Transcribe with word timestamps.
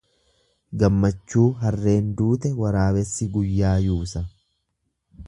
Gammachuu 0.83 1.43
harreen 1.63 2.09
duute 2.21 2.53
waraabessi 2.63 3.31
guyyaa 3.37 3.79
yuusa. 3.85 4.27